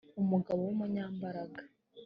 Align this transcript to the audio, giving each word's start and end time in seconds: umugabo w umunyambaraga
umugabo 0.21 0.61
w 0.67 0.69
umunyambaraga 0.75 1.61